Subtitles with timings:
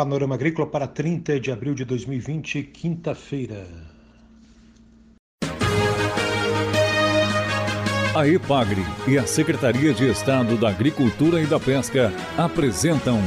[0.00, 3.66] Panorama Agrícola para 30 de abril de 2020, quinta-feira.
[8.14, 13.20] A EPAGRE e a Secretaria de Estado da Agricultura e da Pesca apresentam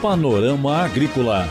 [0.00, 1.46] Panorama Agrícola,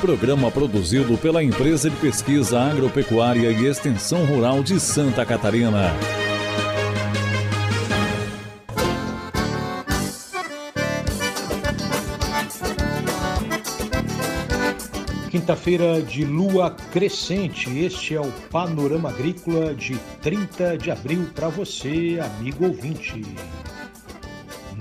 [0.00, 5.94] programa produzido pela Empresa de Pesquisa Agropecuária e Extensão Rural de Santa Catarina.
[15.46, 22.18] Quinta-feira de lua crescente, este é o Panorama Agrícola de 30 de abril para você,
[22.20, 23.22] amigo ouvinte.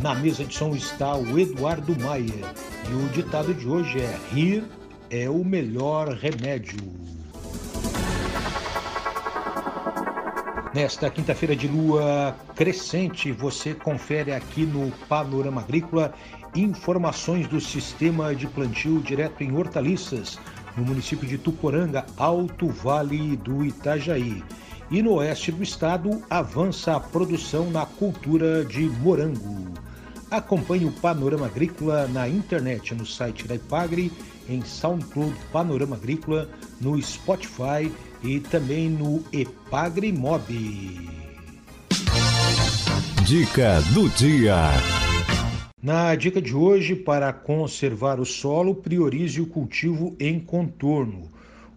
[0.01, 2.51] Na mesa de som está o Eduardo Maia
[2.89, 4.63] e o ditado de hoje é: rir
[5.11, 6.79] é o melhor remédio.
[10.73, 16.13] Nesta quinta-feira de lua crescente, você confere aqui no Panorama Agrícola
[16.55, 20.39] informações do sistema de plantio direto em hortaliças
[20.78, 24.44] no município de Tuporanga, Alto Vale do Itajaí.
[24.92, 29.73] E no oeste do estado avança a produção na cultura de morango.
[30.30, 34.12] Acompanhe o Panorama Agrícola na internet, no site da Ipagre,
[34.48, 37.92] em SoundCloud Panorama Agrícola, no Spotify
[38.23, 40.44] e também no Epagre Mob.
[43.23, 45.05] Dica do dia.
[45.86, 51.30] Na dica de hoje, para conservar o solo, priorize o cultivo em contorno.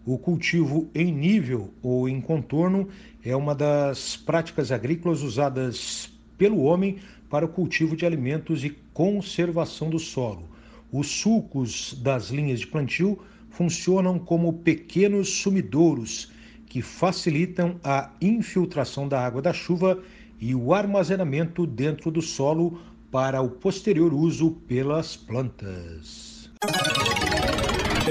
[0.03, 2.89] O cultivo em nível ou em contorno
[3.23, 6.97] é uma das práticas agrícolas usadas pelo homem
[7.29, 10.49] para o cultivo de alimentos e conservação do solo.
[10.91, 13.19] Os sulcos das linhas de plantio
[13.51, 16.31] funcionam como pequenos sumidouros
[16.65, 20.01] que facilitam a infiltração da água da chuva
[20.41, 22.79] e o armazenamento dentro do solo
[23.11, 26.49] para o posterior uso pelas plantas.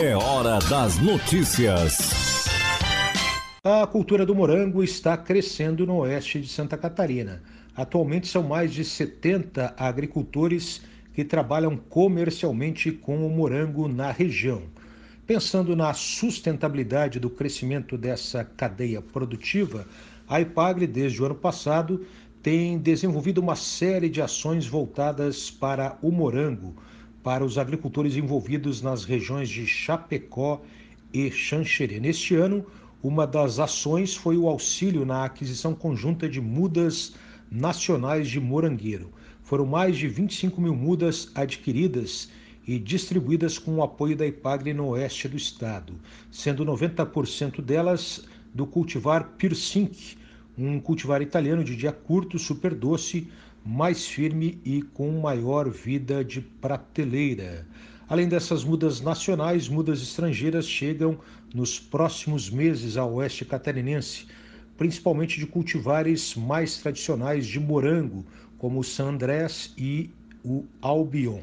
[0.00, 2.46] É hora das notícias.
[3.62, 7.42] A cultura do morango está crescendo no oeste de Santa Catarina.
[7.76, 10.82] Atualmente são mais de 70 agricultores
[11.15, 14.62] que trabalham comercialmente com o morango na região.
[15.26, 19.86] Pensando na sustentabilidade do crescimento dessa cadeia produtiva,
[20.28, 22.04] a IPAGRE, desde o ano passado,
[22.43, 26.75] tem desenvolvido uma série de ações voltadas para o morango,
[27.22, 30.62] para os agricultores envolvidos nas regiões de Chapecó
[31.12, 31.98] e Xanxerê.
[31.98, 32.65] Neste ano,
[33.03, 37.15] uma das ações foi o auxílio na aquisição conjunta de mudas
[37.50, 39.10] nacionais de morangueiro.
[39.43, 42.31] Foram mais de 25 mil mudas adquiridas
[42.66, 45.94] e distribuídas com o apoio da IPAGRE no oeste do estado,
[46.31, 50.17] sendo 90% delas do cultivar Pirsink,
[50.58, 53.28] um cultivar italiano de dia curto, super doce,
[53.64, 57.66] mais firme e com maior vida de prateleira.
[58.08, 61.18] Além dessas mudas nacionais, mudas estrangeiras chegam
[61.54, 64.26] nos próximos meses ao oeste catarinense,
[64.76, 68.24] principalmente de cultivares mais tradicionais de morango,
[68.56, 70.10] como o San Andrés e
[70.44, 71.42] o Albion.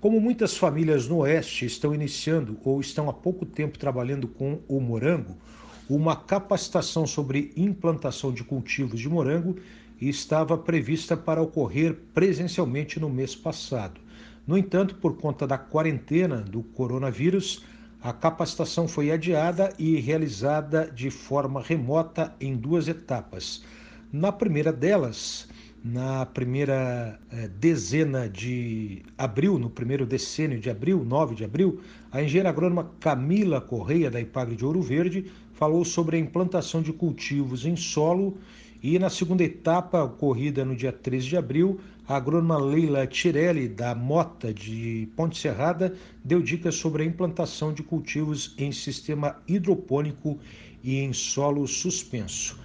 [0.00, 4.80] Como muitas famílias no oeste estão iniciando ou estão há pouco tempo trabalhando com o
[4.80, 5.36] morango,
[5.90, 9.56] uma capacitação sobre implantação de cultivos de morango
[10.00, 14.00] estava prevista para ocorrer presencialmente no mês passado.
[14.46, 17.64] No entanto, por conta da quarentena do coronavírus,
[18.00, 23.64] a capacitação foi adiada e realizada de forma remota em duas etapas.
[24.12, 25.48] Na primeira delas,
[25.82, 31.80] na primeira eh, dezena de abril, no primeiro decênio de abril, 9 de abril,
[32.12, 36.90] a engenheira agrônoma Camila Correia, da Ipagre de Ouro Verde, falou sobre a implantação de
[36.90, 38.38] cultivos em solo
[38.82, 41.78] e na segunda etapa, ocorrida no dia 13 de abril,
[42.08, 45.94] a agrônoma Leila Tirelli, da Mota de Ponte Serrada,
[46.24, 50.38] deu dicas sobre a implantação de cultivos em sistema hidropônico
[50.82, 52.58] e em solo suspenso.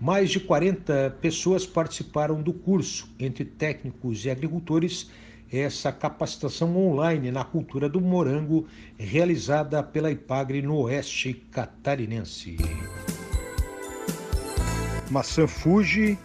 [0.00, 5.08] Mais de 40 pessoas participaram do curso, entre técnicos e agricultores,
[5.52, 8.66] essa capacitação online na cultura do morango
[8.96, 12.56] realizada pela Ipagre no oeste catarinense.
[15.10, 16.16] Maçã Fuji,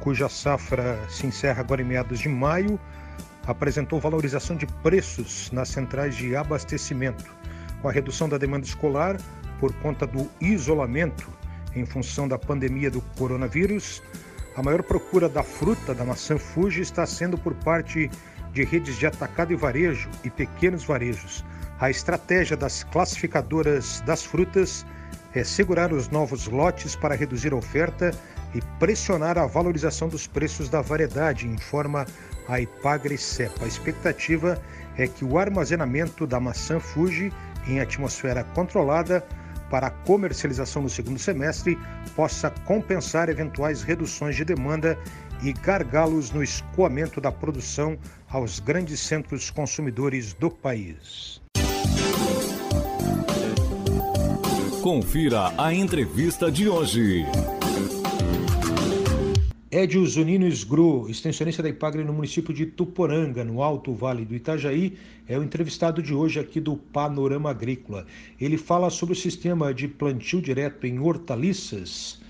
[0.00, 2.78] cuja safra se encerra agora em meados de maio,
[3.46, 7.24] apresentou valorização de preços nas centrais de abastecimento,
[7.80, 9.16] com a redução da demanda escolar
[9.58, 11.28] por conta do isolamento
[11.74, 14.00] em função da pandemia do coronavírus.
[14.56, 18.10] A maior procura da fruta da maçã Fuji está sendo por parte
[18.52, 21.44] de redes de atacado e varejo e pequenos varejos.
[21.80, 24.86] A estratégia das classificadoras das frutas
[25.34, 28.12] é segurar os novos lotes para reduzir a oferta
[28.54, 32.06] e pressionar a valorização dos preços da variedade, informa
[32.48, 33.64] a Ipagre Cepa.
[33.64, 34.60] A expectativa
[34.96, 37.32] é que o armazenamento da maçã Fuji
[37.66, 39.24] em atmosfera controlada
[39.72, 41.78] para a comercialização no segundo semestre
[42.14, 44.98] possa compensar eventuais reduções de demanda
[45.42, 47.96] e gargalos no escoamento da produção
[48.28, 51.40] aos grandes centros consumidores do país.
[54.82, 57.24] Confira a entrevista de hoje.
[59.74, 64.98] Edio Zunino Sgru, extensionista da Ipagre no município de Tuporanga, no Alto Vale do Itajaí,
[65.26, 68.04] é o entrevistado de hoje aqui do Panorama Agrícola.
[68.38, 72.20] Ele fala sobre o sistema de plantio direto em hortaliças,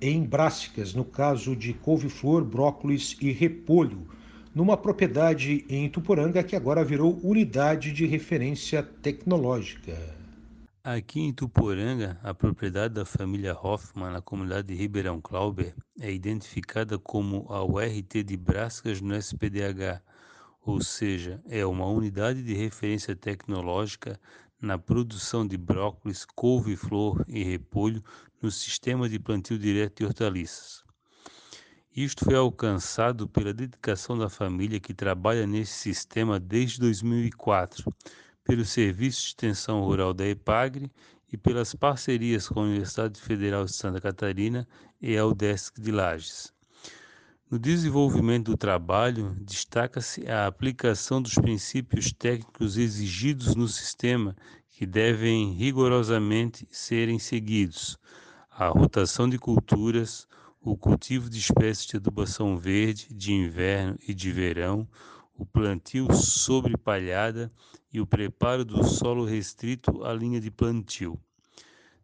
[0.00, 4.08] em brássicas, no caso de couve-flor, brócolis e repolho,
[4.54, 10.16] numa propriedade em Tuporanga que agora virou unidade de referência tecnológica.
[10.88, 16.96] Aqui em Tuporanga, a propriedade da família Hoffmann, na comunidade de Ribeirão Clauber, é identificada
[16.96, 20.00] como a URT de Brascas no SPDH,
[20.64, 24.16] ou seja, é uma unidade de referência tecnológica
[24.62, 28.00] na produção de brócolis, couve-flor e repolho
[28.40, 30.84] no sistema de plantio direto de hortaliças.
[31.96, 37.92] Isto foi alcançado pela dedicação da família que trabalha nesse sistema desde 2004
[38.46, 40.90] pelo Serviço de Extensão Rural da EPAGRE
[41.32, 44.66] e pelas parcerias com a Universidade Federal de Santa Catarina
[45.02, 46.54] e a UDESC de Lages.
[47.50, 54.36] No desenvolvimento do trabalho, destaca-se a aplicação dos princípios técnicos exigidos no sistema,
[54.70, 57.98] que devem rigorosamente serem seguidos:
[58.50, 60.26] a rotação de culturas,
[60.60, 64.88] o cultivo de espécies de adubação verde de inverno e de verão,
[65.36, 67.52] o plantio sobre palhada
[67.92, 71.20] e o preparo do solo restrito à linha de plantio.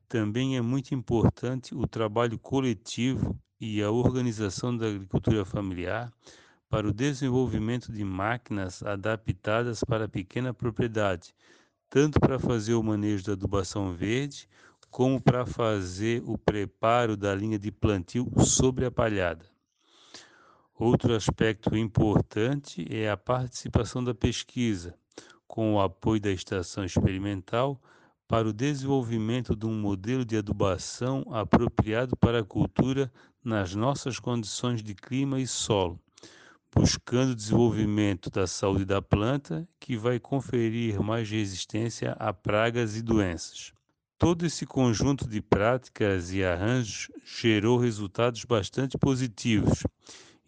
[0.09, 6.13] Também é muito importante o trabalho coletivo e a organização da agricultura familiar
[6.69, 11.35] para o desenvolvimento de máquinas adaptadas para a pequena propriedade,
[11.89, 14.49] tanto para fazer o manejo da adubação verde,
[14.91, 19.52] como para fazer o preparo da linha de plantio sobre a palhada.
[20.85, 24.97] Outro aspecto importante é a participação da pesquisa,
[25.47, 27.81] com o apoio da estação experimental,
[28.27, 33.13] para o desenvolvimento de um modelo de adubação apropriado para a cultura
[33.45, 36.01] nas nossas condições de clima e solo,
[36.75, 43.03] buscando o desenvolvimento da saúde da planta, que vai conferir mais resistência a pragas e
[43.03, 43.73] doenças.
[44.19, 49.85] Todo esse conjunto de práticas e arranjos gerou resultados bastante positivos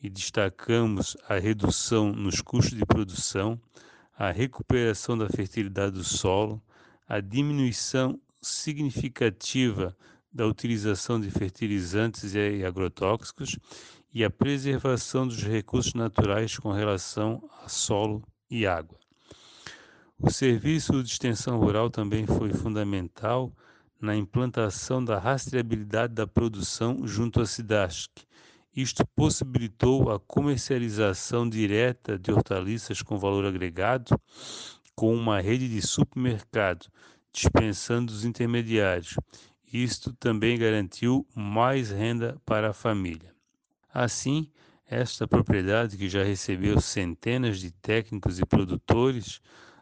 [0.04, 3.58] e destacamos a redução nos custos de produção,
[4.14, 6.62] a recuperação da fertilidade do solo,
[7.08, 9.96] a diminuição significativa
[10.30, 13.58] da utilização de fertilizantes e agrotóxicos
[14.12, 18.98] e a preservação dos recursos naturais com relação a solo e água.
[20.18, 23.50] O serviço de extensão rural também foi fundamental
[23.98, 28.10] na implantação da rastreabilidade da produção junto à SIDASC,
[28.76, 34.18] isto possibilitou a comercialização direta de hortaliças com valor agregado
[34.94, 36.86] com uma rede de supermercado,
[37.32, 39.16] dispensando os intermediários.
[39.72, 43.34] Isto também garantiu mais renda para a família.
[43.92, 44.50] Assim,
[44.86, 49.40] esta propriedade, que já recebeu centenas de técnicos e produtores,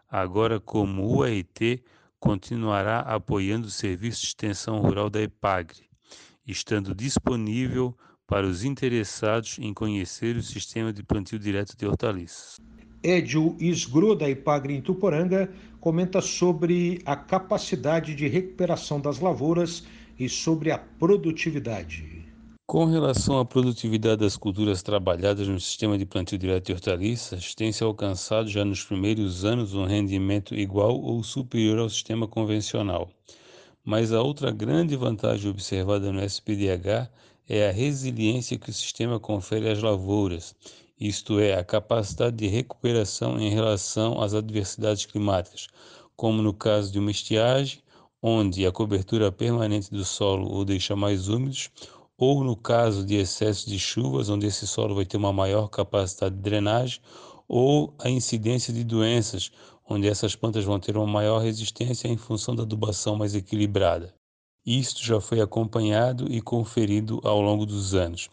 [0.09, 1.82] agora como URT,
[2.19, 5.91] continuará apoiando o serviço de extensão rural da EPAGRE,
[6.46, 7.96] estando disponível
[8.32, 12.58] para os interessados em conhecer o sistema de plantio direto de hortaliças.
[13.03, 19.84] Edio Isgro, da Ipagre em Tuporanga, comenta sobre a capacidade de recuperação das lavouras
[20.19, 22.24] e sobre a produtividade.
[22.67, 27.84] Com relação à produtividade das culturas trabalhadas no sistema de plantio direto de hortaliças, tem-se
[27.84, 33.10] alcançado já nos primeiros anos um rendimento igual ou superior ao sistema convencional.
[33.84, 37.10] Mas a outra grande vantagem observada no SPDH
[37.55, 40.55] é a resiliência que o sistema confere às lavouras,
[40.99, 45.67] isto é, a capacidade de recuperação em relação às adversidades climáticas,
[46.17, 47.82] como no caso de uma estiagem,
[48.23, 51.69] onde a cobertura permanente do solo o deixa mais úmidos,
[52.17, 56.35] ou no caso de excesso de chuvas, onde esse solo vai ter uma maior capacidade
[56.35, 57.03] de drenagem,
[57.47, 59.53] ou a incidência de doenças,
[59.87, 64.21] onde essas plantas vão ter uma maior resistência em função da adubação mais equilibrada.
[64.65, 68.31] Isto já foi acompanhado e conferido ao longo dos anos.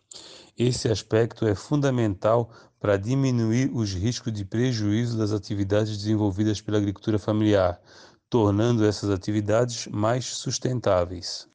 [0.58, 7.18] Esse aspecto é fundamental para diminuir os riscos de prejuízo das atividades desenvolvidas pela agricultura
[7.18, 7.82] familiar,
[8.30, 11.48] tornando essas atividades mais sustentáveis.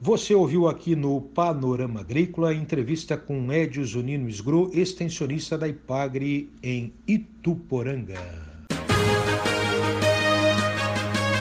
[0.00, 6.92] Você ouviu aqui no Panorama Agrícola entrevista com Edio Zunino Esgro, extensionista da Ipagre em
[7.06, 8.49] Ituporanga.